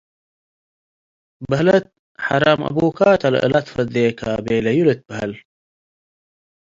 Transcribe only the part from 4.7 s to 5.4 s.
ልትበሀል።